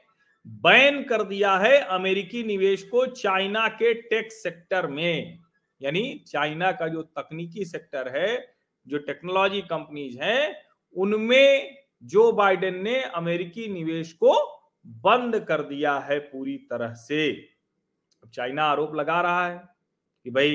बैन 0.45 1.03
कर 1.03 1.23
दिया 1.23 1.57
है 1.57 1.77
अमेरिकी 1.77 2.43
निवेश 2.43 2.83
को 2.83 3.05
चाइना 3.05 3.67
के 3.69 3.93
टेक 3.93 4.31
सेक्टर 4.31 4.87
में। 4.87 5.39
यानी 5.81 6.23
चाइना 6.27 6.71
का 6.71 6.87
जो 6.87 7.01
तकनीकी 7.01 7.65
सेक्टर 7.65 8.07
है, 8.07 8.55
जो 8.87 8.97
टेक्नोलॉजी 8.97 9.61
कंपनीज़ 9.61 10.17
हैं, 10.21 10.55
उनमें 10.95 11.77
जो 12.03 12.31
बाइडेन 12.31 12.81
ने 12.83 13.01
अमेरिकी 13.01 13.67
निवेश 13.67 14.13
को 14.13 14.56
बंद 14.87 15.39
कर 15.39 15.61
दिया 15.61 15.97
है 15.99 16.19
पूरी 16.19 16.57
तरह 16.69 16.93
से। 16.93 17.49
चाइना 18.33 18.63
आरोप 18.63 18.95
लगा 18.95 19.21
रहा 19.21 19.47
है 19.47 19.57
कि 20.25 20.31
भाई 20.31 20.49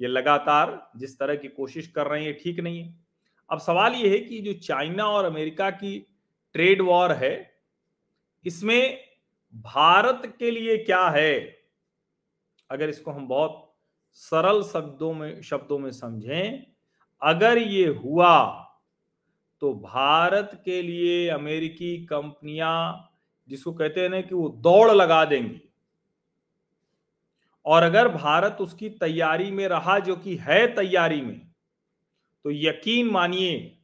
ये 0.00 0.06
लगातार 0.06 0.90
जिस 0.96 1.18
तरह 1.18 1.36
की 1.36 1.48
कोशिश 1.48 1.86
कर 1.86 2.06
रहे 2.06 2.24
हैं 2.24 2.36
ठीक 2.38 2.60
नहीं 2.60 2.82
है। 2.82 2.94
अब 3.50 3.58
सवाल 3.58 3.94
ये 3.94 4.08
है 4.08 4.18
कि 4.18 4.40
जो 4.40 4.52
चाइना 4.52 5.04
और 5.04 5.24
अमेरिका 5.24 5.70
की 5.70 5.98
ट्रेड 6.54 6.82
वॉर 6.82 7.12
है, 7.12 7.50
इसमें 8.44 8.98
भारत 9.54 10.22
के 10.38 10.50
लिए 10.50 10.76
क्या 10.76 11.08
है? 11.08 11.38
अगर 12.70 12.88
इसको 12.88 13.10
हम 13.10 13.28
बहुत 13.28 13.66
सरल 14.12 14.62
शब्दों 14.62 15.12
में 15.14 15.40
शब्दों 15.42 15.78
में 15.78 15.90
समझें, 15.90 16.66
अगर 17.22 17.58
ये 17.58 17.86
हुआ 17.86 18.66
तो 19.62 19.72
भारत 19.74 20.62
के 20.64 20.82
लिए 20.82 21.28
अमेरिकी 21.28 21.96
कंपनियाँ 22.06 23.09
जिसको 23.50 23.72
कहते 23.72 24.00
हैं 24.00 24.08
ना 24.08 24.20
कि 24.20 24.34
वो 24.34 24.48
दौड़ 24.62 24.90
लगा 24.90 25.24
देंगी। 25.24 25.60
और 27.66 27.82
अगर 27.82 28.08
भारत 28.08 28.56
उसकी 28.60 28.88
तैयारी 28.90 29.50
में 29.50 29.66
रहा, 29.68 29.98
जो 29.98 30.16
कि 30.16 30.36
है 30.36 30.66
तैयारी 30.74 31.20
में 31.20 31.38
तो 32.44 32.50
यकीन 32.50 33.10
मानिए, 33.10 33.76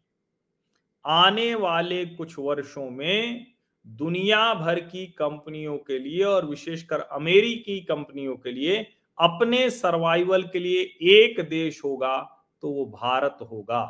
आने 1.05 1.55
वाले 1.55 2.05
कुछ 2.07 2.39
वर्षों 2.39 2.89
में 2.91 3.47
दुनिया 3.87 4.55
भर 4.55 4.81
की 4.81 5.07
कंपनियों 5.19 5.77
के 5.79 5.99
लिए 5.99 6.25
और 6.25 6.47
विशेषकर 6.47 7.01
अमेरिकी 7.01 7.81
कंपनियों 7.81 8.37
के 8.37 8.53
लिए 8.53 8.79
अपने 9.19 9.69
सर्वाइवल 9.71 10.43
के 10.43 10.59
लिए 10.59 10.83
एक 11.13 11.41
देश 11.49 11.81
होगा 11.85 12.17
तो 12.63 12.71
वो 12.71 12.85
भारत 12.87 13.39
होगा। 13.53 13.83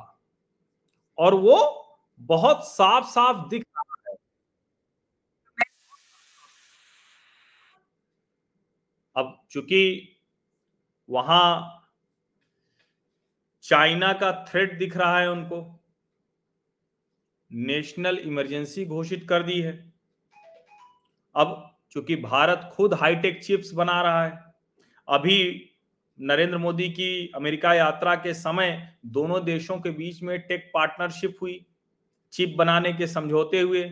और 1.19 1.35
वो 1.35 1.59
बहुत 2.21 2.67
साफ़ 2.67 3.07
साफ़ 3.07 3.49
दिख 3.49 3.63
रहा 3.63 4.11
है 4.11 4.17
अब 9.17 9.39
चूँकि 9.51 10.09
वहाँ 11.09 11.73
चाइना 13.65 14.13
का 14.13 14.33
थ्रेट 14.45 14.79
दिख 14.79 14.97
रहा 14.97 15.19
है 15.21 15.31
उनको 15.31 15.61
नेशनल 17.51 18.19
इमरजेंसी 18.19 18.85
घोषित 18.85 19.27
कर 19.29 19.43
दी 19.43 19.61
है। 19.61 19.73
अब 21.35 21.79
चूँकि 21.93 22.17
भारत 22.17 22.71
खुद 22.75 22.95
हाईटेक 22.95 23.43
चिप्स 23.45 23.73
बना 23.73 24.01
रहा 24.03 24.25
है, 24.25 24.55
अभी 25.09 25.71
नरेंद्र 26.19 26.59
मोदी 26.59 26.89
की 26.89 27.33
अमेरिका 27.35 27.75
यात्रा 27.75 28.15
के 28.15 28.35
समय 28.35 28.97
दोनों 29.07 29.45
देशों 29.45 29.79
के 29.79 29.91
बीच 29.91 30.23
में 30.23 30.39
टेक 30.39 30.71
पार्टनरशिप 30.75 31.37
हुई 31.43 31.67
चिप 32.33 32.55
बनाने 32.59 32.93
के 32.93 33.07
समझौते 33.07 33.61
हुए। 33.61 33.85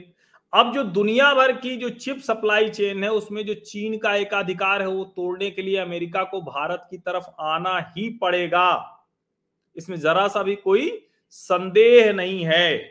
अब 0.55 0.75
जो 0.75 0.85
दुनिया 0.85 1.35
भर 1.35 1.53
की 1.53 1.77
जो 1.77 1.89
चिप 1.89 2.19
सप्लाई 2.19 2.69
चेन 2.71 3.05
है, 3.05 3.11
उसमें 3.11 3.47
जो 3.47 3.55
चीन 3.55 3.99
का 3.99 4.15
एक 4.15 4.35
अधिकार 4.35 4.83
है, 4.83 4.89
वो 4.89 5.05
तोड़ने 5.05 5.51
के 5.51 5.63
लिए 5.63 5.77
अमेरिका 5.77 6.23
को 6.25 6.41
भारत 6.41 6.87
की 6.91 6.99
तरफ़ 6.99 7.25
आना 7.41 7.93
ही 7.97 8.11
पड़ेगा। 8.11 9.01
इसमें 9.77 10.01
जरा 10.01 10.29
सा 10.29 10.43
भी 10.43 10.55
कोई 10.55 11.09
संदेह 11.31 12.13
नहीं 12.13 12.45
है। 12.45 12.91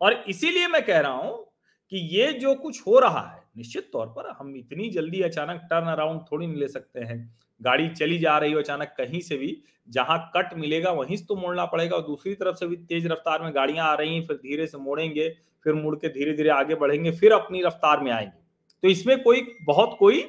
और 0.00 0.12
इसीलिए 0.12 0.68
मैं 0.68 0.86
कह 0.86 1.00
रहा 1.00 1.12
हूँ 1.12 1.52
कि 1.90 1.98
ये 1.98 2.32
जो 2.32 2.54
कुछ 2.54 2.86
हो 2.86 2.98
रहा 2.98 3.34
है, 3.34 3.42
निश्चित 3.56 3.90
तौर 3.92 4.06
पर 4.06 4.30
हम 4.30 4.56
इतनी 4.56 4.90
जल्दी 4.90 5.20
अचानक 5.20 5.60
टर्न 5.70 5.86
अराउंड 5.86 6.20
थोड़ी 6.32 6.46
नहीं 6.46 6.56
ले 6.56 6.68
सकते 6.68 7.00
हैं। 7.00 7.41
गाड़ी 7.60 7.88
चली 7.88 8.18
जा 8.18 8.36
रही 8.38 8.52
हो 8.52 8.58
अचानक 8.60 8.94
कहीं 8.98 9.20
से 9.20 9.36
भी, 9.36 9.56
जहाँ 9.88 10.18
कट 10.36 10.54
मिलेगा 10.54 10.90
वहीं 10.90 11.16
से 11.16 11.24
तो 11.24 11.36
मोड़ना 11.36 11.64
पड़ेगा 11.66 11.96
और 11.96 12.02
दूसरी 12.02 12.34
तरफ़ 12.34 12.56
से 12.56 12.66
भी 12.66 12.76
तेज 12.78 13.06
रफ्तार 13.06 13.42
में 13.42 13.54
गाड़ियाँ 13.54 13.86
आ 13.86 13.94
रही 13.94 14.14
हैं, 14.14 14.26
फिर 14.26 14.36
धीरे 14.36 14.66
से 14.66 14.78
मोड़ेंगे, 14.78 15.28
फिर 15.66 15.74
मुड़ 15.74 15.94
के 15.96 16.08
धीरे 16.08 16.32
धीरे 16.32 16.50
आगे 16.50 16.74
बढ़ेंगे, 16.74 17.10
फिर 17.10 17.32
अपनी 17.32 17.62
रफ्तार 17.62 18.00
में 18.00 18.10
आएँगे। 18.12 18.40
तो 18.82 18.88
इसमें 18.88 19.22
कोई, 19.22 19.46
बहुत 19.62 19.96
कोई 19.98 20.20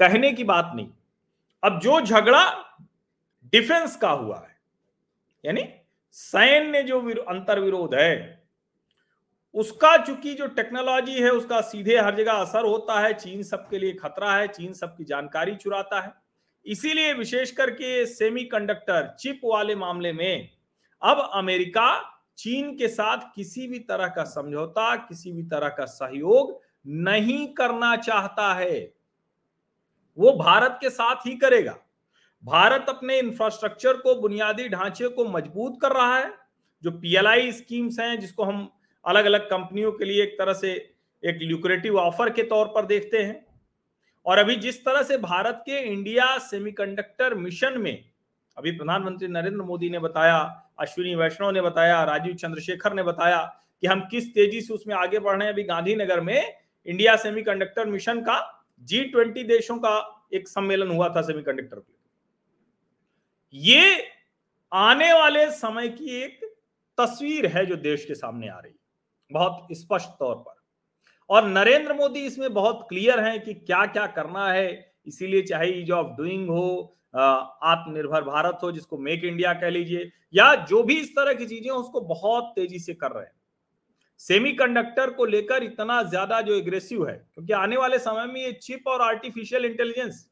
कहने 0.00 0.32
की 0.32 0.44
बात 0.44 0.72
नहीं। 0.74 0.88
अब 1.62 1.78
जो 1.80 2.00
झगड़ा 2.00 2.44
डिफेंस 3.52 3.96
का 3.96 4.10
हुआ 4.10 4.38
है, 4.38 4.56
यानी 5.44 5.64
सैन्य 6.12 6.82
जो 6.82 7.00
अंतर 7.22 7.60
विरोध 7.60 7.94
है, 7.94 8.42
उसका 9.54 9.96
चूँकि 9.96 10.34
जो 10.34 10.46
टेक्नोलॉजी 10.46 11.12
है, 11.12 11.30
उसका 11.30 11.60
सीधे 11.60 11.96
हर 11.98 12.16
जगह 12.16 12.32
असर 12.32 12.64
होता 12.64 13.00
है, 13.00 13.12
चीन 13.14 13.42
सबके 13.42 13.78
लिए 13.78 13.92
खतरा 13.92 14.34
है, 14.34 14.48
चीन 14.48 14.72
सबकी 14.72 15.04
जानकारी 15.04 15.54
चुराता 15.54 16.00
है। 16.00 16.12
इसीलिए 16.66 17.12
विशेष 17.12 17.50
करके 17.50 18.06
सेमीकंडक्टर 18.06 19.14
चिप 19.18 19.40
वाले 19.44 19.74
मामले 19.74 20.12
में 20.12 20.50
अब 21.02 21.30
अमेरिका 21.34 22.10
चीन 22.38 22.76
के 22.76 22.88
साथ 22.88 23.18
किसी 23.36 23.66
भी 23.68 23.78
तरह 23.78 24.06
का 24.06 24.24
समझौता, 24.24 24.96
किसी 24.96 25.32
भी 25.32 25.42
तरह 25.42 25.68
का 25.68 25.84
सहयोग 25.84 26.60
नहीं 26.86 27.46
करना 27.46 27.96
चाहता 27.96 28.54
है। 28.54 28.94
वो 30.18 30.32
भारत 30.32 30.78
के 30.80 30.90
साथ 30.90 31.26
ही 31.26 31.34
करेगा। 31.34 31.76
भारत 32.44 32.86
अपने 32.88 33.18
इंफ्रास्ट्रक्चर 33.18 33.96
को, 33.96 34.14
बुनियादी 34.14 34.68
ढांचे 34.68 35.08
को 35.08 35.24
मज़बूत 35.24 35.78
कर 35.82 35.92
रहा 35.92 36.18
है, 36.18 36.32
जो 36.82 36.90
पीएलआई 36.90 37.52
स्कीम्स 37.52 37.98
हैं, 38.00 38.20
जिसको 38.20 38.44
हम 38.44 38.68
अलग 39.04 39.24
अलग 39.24 39.50
कंपनियों 39.50 39.92
के 39.92 40.04
लिए 40.04 40.22
एक 40.22 40.38
तरह 40.38 40.52
से 40.52 40.72
एक 41.22 41.38
ल्यूक्रेटिव 41.42 41.96
ऑफ़र 41.96 42.30
के 42.30 42.42
तौर 42.42 42.66
पर 42.66 42.86
देखते 42.86 43.22
हैं। 43.22 43.53
और 44.26 44.38
अभी 44.38 44.56
जिस 44.56 44.84
तरह 44.84 45.02
से 45.02 45.16
भारत 45.18 45.62
के 45.66 45.78
इंडिया 45.82 46.36
सेमीकंडक्टर 46.40 47.34
मिशन 47.34 47.78
में, 47.78 48.04
अभी 48.56 48.70
प्रधानमंत्री 48.70 49.28
नरेंद्र 49.28 49.62
मोदी 49.62 49.90
ने 49.90 49.98
बताया, 49.98 50.38
अश्विनी 50.78 51.14
वैष्णव 51.14 51.50
ने 51.50 51.60
बताया, 51.60 52.02
राजीव 52.04 52.34
चंद्रशेखर 52.34 52.94
ने 52.94 53.02
बताया 53.02 53.42
कि 53.82 53.86
हम 53.86 54.00
किस 54.10 54.32
तेज़ी 54.34 54.60
से 54.60 54.74
उसमें 54.74 54.94
आगे 54.94 55.18
बढ़ 55.18 55.36
रहे 55.36 55.46
हैं। 55.46 55.52
अभी 55.52 55.62
गांधीनगर 55.62 56.20
में 56.20 56.54
इंडिया 56.86 57.16
सेमीकंडक्टर 57.16 57.86
मिशन 57.86 58.20
का, 58.20 58.66
जी 58.82 59.04
ट्वेंटी 59.04 59.42
देशों 59.44 59.76
का 59.78 60.26
एक 60.34 60.48
सम्मेलन 60.48 60.90
हुआ 60.90 61.08
था 61.08 61.22
सेमीकंडक्टर 61.22 61.76
के 61.76 61.92
ये 63.54 64.06
आने 64.72 65.12
वाले 65.12 65.50
समय 65.50 65.88
की 65.88 66.22
एक 66.22 66.40
तस्वीर 66.98 67.46
है 67.46 67.64
जो 67.66 67.76
देश 67.76 68.04
के 68.04 68.14
सामने 68.14 68.48
आ 68.48 68.58
रही 68.58 68.74
बहुत 69.30 69.66
स्पष्ट 69.72 70.08
तौर 70.18 70.34
पर। 70.36 70.62
और 71.30 71.48
नरेंद्र 71.48 71.94
मोदी 71.94 72.20
इसमें 72.20 72.52
बहुत 72.54 72.86
क्लियर 72.88 73.20
है 73.20 73.38
कि 73.38 73.54
क्या 73.56 73.84
क्या 73.88 74.06
करना 74.08 74.48
है। 74.48 74.94
इसीलिए 75.06 75.42
चाहे 75.44 75.68
ईज 75.72 75.90
ऑफ़ 75.92 76.06
डूइंग 76.16 76.48
हो 76.48 76.90
आत्मनिर्भर 77.14 78.22
भारत 78.24 78.58
हो, 78.62 78.70
जिसको 78.72 78.98
मेक 78.98 79.24
इंडिया 79.24 79.52
कह 79.54 79.70
लीजिए, 79.70 80.10
या 80.34 80.54
जो 80.64 80.82
भी 80.82 80.94
इस 80.94 81.10
तरह 81.10 81.34
की 81.34 81.46
चीज़ें 81.46 81.70
उसको 81.70 82.00
बहुत 82.02 82.52
तेज़ी 82.56 82.78
से 82.78 82.94
कर 82.94 83.10
रहे 83.10 83.24
हैं। 83.24 83.32
सेमीकंडक्टर 84.20 85.10
को 85.10 85.24
लेकर 85.26 85.62
इतना 85.62 86.02
ज़्यादा 86.04 86.40
जो 86.40 86.54
एग्रेसिव 86.54 87.08
है, 87.08 87.14
क्योंकि 87.34 87.52
आने 87.54 87.76
वाले 87.76 87.98
समय 87.98 88.26
में 88.26 88.40
ये 88.40 88.52
चिप 88.54 88.88
और 88.88 89.02
आर्टिफिशियल 89.02 89.64
इंटेलिजेंस 89.64 90.28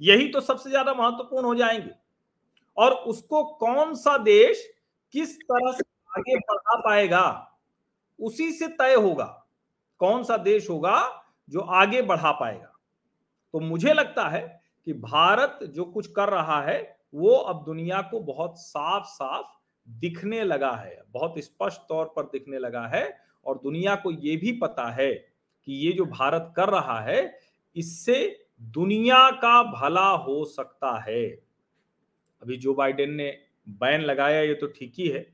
यही 0.00 0.28
तो 0.28 0.40
सबसे 0.40 0.70
ज़्यादा 0.70 0.94
महत्वपूर्ण 0.94 1.46
हो 1.46 1.54
जाएँगे। 1.54 1.90
और 2.76 2.92
उसको 2.92 3.42
कौन 3.56 3.94
सा 3.96 4.16
देश 4.18 4.66
किस 5.14 5.36
तरह 5.40 5.72
से 5.72 5.84
आगे 6.10 6.36
बढ़ा 6.38 6.78
पाएगा, 6.80 7.24
उसी 8.20 8.50
से 8.52 8.68
तय 8.70 8.94
होगा। 8.94 9.41
कौन 10.02 10.22
सा 10.24 10.36
देश 10.36 10.68
होगा 10.70 10.98
जो 11.50 11.60
आगे 11.60 12.02
बढ़ा 12.02 12.32
पाएगा? 12.32 12.72
तो 13.54 13.60
मुझे 13.60 13.92
लगता 13.92 14.28
है 14.28 14.40
कि 14.86 14.92
भारत 14.92 15.58
जो 15.64 15.84
कुछ 15.84 16.06
कर 16.06 16.28
रहा 16.28 16.60
है, 16.62 16.96
वो 17.14 17.34
अब 17.34 17.64
दुनिया 17.64 18.00
को 18.02 18.20
बहुत 18.20 18.58
साफ़ 18.58 19.04
साफ़ 19.04 19.46
दिखने 19.88 20.42
लगा 20.44 20.70
है, 20.70 21.02
बहुत 21.10 21.34
स्पष्ट 21.38 21.80
तौर 21.88 22.12
पर 22.16 22.22
दिखने 22.22 22.58
लगा 22.58 22.86
है 22.86 23.04
और 23.46 23.58
दुनिया 23.58 23.94
को 23.94 24.10
ये 24.10 24.36
भी 24.36 24.52
पता 24.52 24.90
है 24.90 25.12
कि 25.66 25.72
ये 25.72 25.92
जो 25.92 26.04
भारत 26.04 26.52
कर 26.56 26.68
रहा 26.68 27.00
है, 27.00 27.38
इससे 27.76 28.46
दुनिया 28.62 29.30
का 29.30 29.62
भला 29.62 30.08
हो 30.08 30.44
सकता 30.44 30.98
है। 31.08 31.24
अभी 32.42 32.56
जो 32.56 32.74
बाइडेन 32.74 33.14
ने 33.14 33.38
बैन 33.68 34.00
लगाया, 34.00 34.40
ये 34.40 34.54
तो 34.54 34.66
ठीक 34.66 34.94
ही 34.98 35.08
है। 35.08 35.26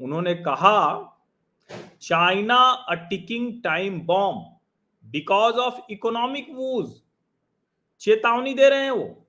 उन्होंने 0.00 0.34
कहा 0.34 0.76
China 2.02 2.56
a 2.88 2.94
ticking 3.10 3.52
time 3.64 4.00
bomb 4.06 4.44
because 5.04 5.56
of 5.56 5.80
economic 5.90 6.46
woes 6.54 6.92
चेतावनी 8.00 8.54
दे 8.54 8.68
रहे 8.68 8.84
हैं 8.84 8.90
वो। 8.90 9.26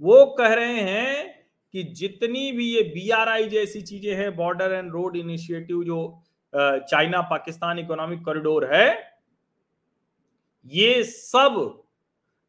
वो 0.00 0.24
कह 0.38 0.54
रहे 0.54 0.80
हैं 0.80 1.44
कि 1.74 1.82
जितनी 1.92 2.50
भी 2.52 2.66
ये 2.66 2.82
बीआरआई 2.84 3.48
जैसी 3.48 3.80
चीज़ें 3.82 4.14
हैं 4.16 4.34
बॉर्डर 4.36 4.72
एंड 4.72 4.92
रोड 4.92 5.16
इनिशिएटिव 5.16 5.82
जो 5.84 6.22
चाइना 6.52 7.20
पाकिस्तान 7.20 7.78
इकोनॉमिक 7.78 8.24
कॉरिडोर 8.24 8.64
है, 8.74 8.88
ये 10.66 11.02
सब 11.04 11.84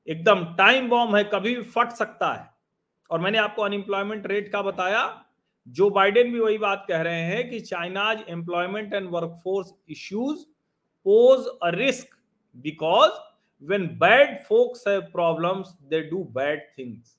एकदम 0.08 0.44
टाइम 0.56 0.89
बॉम्ब 0.89 1.15
है, 1.15 1.24
कभी 1.24 1.56
भी 1.56 1.62
फट 1.63 1.92
सकता 1.92 2.34
है। 2.34 2.50
और 3.10 3.20
मैंने 3.20 3.38
आपको 3.38 3.62
अनएम्प्लॉयमेंट 3.62 4.27
रेट 4.27 4.51
का 4.51 4.62
बताया 4.62 5.01
जो 5.68 5.90
बाइडेन 5.90 6.32
भी 6.32 6.40
वही 6.40 6.58
बात 6.58 6.86
कह 6.88 7.01
रहे 7.01 7.22
हैं 7.22 7.50
कि 7.50 7.60
China's 7.62 8.24
employment 8.30 8.94
and 8.94 9.10
workforce 9.12 9.74
issues 9.90 10.44
pose 11.06 11.46
a 11.64 11.70
risk 11.75 12.16
because 12.56 13.12
when 13.64 13.88
bad 13.98 14.38
folks 14.44 14.88
have 14.88 15.00
problems 15.01 15.75
they 15.90 16.01
do 16.01 16.24
bad 16.34 16.62
things 16.78 17.18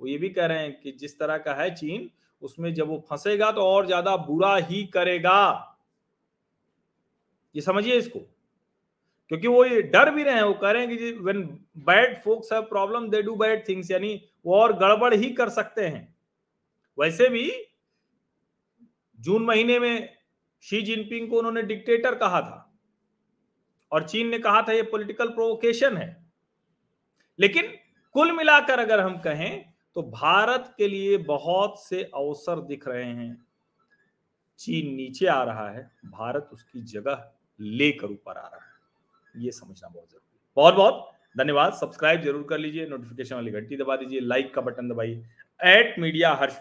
वो 0.00 0.06
ये 0.06 0.18
भी 0.18 0.28
कह 0.30 0.46
रहे 0.46 0.58
हैं 0.58 0.80
कि 0.80 0.92
जिस 0.92 1.18
तरह 1.18 1.36
का 1.38 1.54
है 1.54 1.74
चीन, 1.74 2.10
उसमें 2.42 2.72
जब 2.74 2.88
वो 2.88 3.04
फंसेगा 3.10 3.50
तो 3.52 3.60
और 3.62 3.86
ज़्यादा 3.86 4.16
बुरा 4.16 4.54
ही 4.56 4.82
करेगा। 4.86 5.70
ये 7.54 7.60
समझिए 7.62 7.96
इसको। 7.96 8.18
क्योंकि 9.30 9.48
वो 9.48 9.64
ये 9.64 9.82
डर 9.82 10.10
भी 10.10 10.22
रहे 10.22 10.34
हैं, 10.34 10.42
वो 10.42 10.54
कह 10.54 10.70
रहे 10.70 10.86
हैं 10.86 10.96
कि 10.98 11.12
when 11.12 11.42
bad 11.86 12.16
folks 12.22 12.52
have 12.52 12.62
problem 12.62 13.08
they 13.10 13.22
do 13.22 13.34
bad 13.36 13.68
things 13.68 13.90
यानी 13.90 14.20
वो 14.46 14.56
और 14.56 14.72
गड़बड़ 14.78 15.14
ही 15.14 15.30
कर 15.32 15.48
सकते 15.48 15.86
हैं। 15.86 16.13
वैसे 16.98 17.28
भी 17.28 17.50
जून 19.18 19.44
महीने 19.44 19.78
में 19.78 20.08
शी 20.64 20.80
जिनपिंग 20.82 21.28
को 21.30 21.38
उन्होंने 21.38 21.62
डिक्टेटर 21.62 22.14
कहा 22.14 22.40
था। 22.40 22.60
और 23.92 24.08
चीन 24.08 24.28
ने 24.28 24.38
कहा 24.38 24.62
था, 24.62 24.72
ये 24.72 24.82
पॉलिटिकल 24.82 25.28
प्रोवोकेशन 25.28 25.96
है। 25.96 26.26
लेकिन 27.38 27.72
कुल 28.14 28.32
मिलाकर 28.32 28.78
अगर 28.78 29.00
हम 29.00 29.18
कहें 29.20 29.64
तो 29.96 30.02
भारत 30.04 30.74
के 30.78 30.88
लिए 30.88 31.16
बहुत 31.18 31.82
से 31.82 32.02
अवसर 32.04 32.60
दिख 32.62 32.86
रहे 32.88 33.04
हैं। 33.04 33.46
चीन 34.60 34.94
नीचे 34.94 35.26
आ 35.26 35.42
रहा 35.42 35.68
है, 35.70 35.90
भारत 36.06 36.48
उसकी 36.52 36.82
जगह 36.82 37.30
लेकर 37.60 38.06
ऊपर 38.06 38.36
आ 38.38 38.46
रहा 38.46 38.60
है। 38.60 39.42
ये 39.44 39.50
समझना 39.52 39.88
बहुत 39.88 40.08
ज़रूरी 40.10 40.38
बहुत 40.56 40.74
बहुत 40.74 41.10
धन्यवाद। 41.36 41.72
सब्सक्राइब 41.72 42.22
ज़रूर 42.22 42.46
कर 42.50 42.58
लीजिए, 42.58 42.86
नोटिफिकेशन 42.86 43.34
वाली 43.34 43.50
घंटी 43.50 43.76
दबा 43.76 43.96
दीजिए 43.96 44.20
लाइक 44.20 44.54
का 44.54 44.60
बटन 44.62 44.88
दबाइए। 44.88 45.22
एट 45.60 45.98
मीडिया 45.98 46.32
हर्ष 46.34 46.58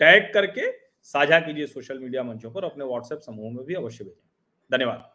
टैग 0.00 0.32
करके 0.34 0.70
साझा 1.02 1.38
कीजिए 1.40 1.66
सोशल 1.66 1.98
मीडिया 1.98 2.22
मंचों 2.22 2.50
पर, 2.50 2.64
अपने 2.64 2.84
व्हाट्सएप 2.84 3.20
समूह 3.20 3.52
में 3.52 3.64
भी 3.64 3.74
अवश्य 3.74 4.04
भेजें। 4.04 4.28
धन्यवाद। 4.72 5.10